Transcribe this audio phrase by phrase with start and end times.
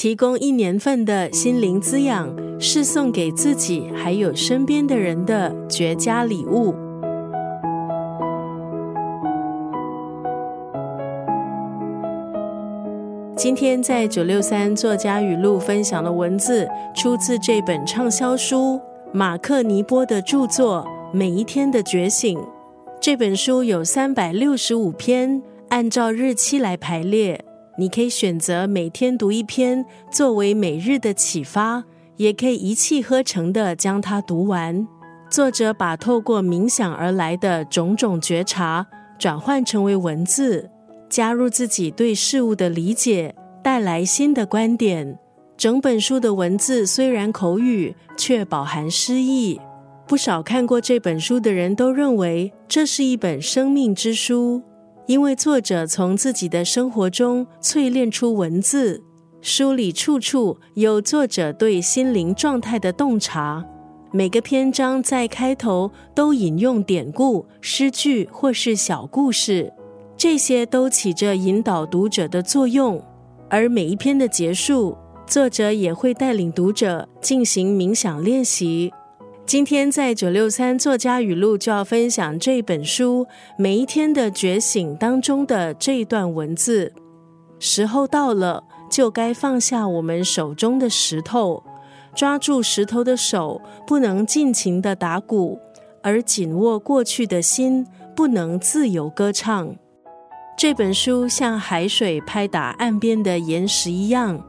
[0.00, 6.74] 提供一年份的心灵滋养，是送给自己还有身边的人的绝佳礼物。
[13.36, 18.80] 今天在九六三作家语录分享的文字，出自这本畅销书
[19.12, 20.82] 马克尼波的著作
[21.14, 22.38] 《每一天的觉醒》。
[22.98, 27.44] 这本书有三百六十五篇，按照日期来排列。
[27.80, 31.82] 你可以选择每天读一篇作为每日的启发，
[32.18, 34.86] 也可以一气呵成的将它读完。
[35.30, 38.86] 作者把透过冥想而来的种种觉察
[39.18, 40.68] 转换成为文字，
[41.08, 43.34] 加入自己对事物的理解，
[43.64, 45.18] 带来新的观点。
[45.56, 49.58] 整本书的文字虽然口语，却饱含诗意。
[50.06, 54.60] 不少看过这本书的人都认为这是一本生命之书。
[55.10, 59.02] 因为作者从自己的生活中淬炼出文字，
[59.40, 63.66] 书里处处有作者对心灵状态的洞察。
[64.12, 69.72] 每个篇章在开头都引用典故、诗句或是小故事，
[70.16, 73.04] 这些都起着引导读者的作用。
[73.48, 78.92] 而每一篇的结束，作者也会带领读者进行冥想练习。
[79.50, 83.24] 今天在九六三作家语录就要分享这本书
[83.58, 86.92] 《每一天的觉醒》当中的这段文字。
[87.58, 91.64] 时候到了，就该放下我们手中的石头，
[92.14, 95.58] 抓住石头的手不能尽情的打鼓，
[96.00, 99.74] 而紧握过去的心不能自由歌唱。
[100.56, 104.40] 这本书像海水拍打岸边的岩石一样，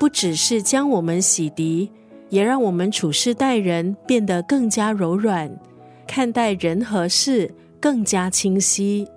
[0.00, 1.90] 不只是将我们洗涤。
[2.28, 5.58] 也让我们处事待人变得更加柔软，
[6.06, 9.08] 看待人和事更加清晰。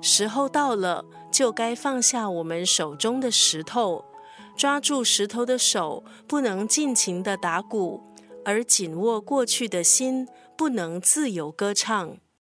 [0.00, 4.04] 时候到了，就该放下我们手中的石头，
[4.56, 8.00] 抓住石头的手不能尽情的打鼓，
[8.44, 12.16] 而紧握过去的心不能自由歌唱。